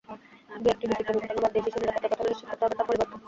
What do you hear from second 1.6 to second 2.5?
শিশুর নিরাপত্তা প্রথমে নিশ্চিত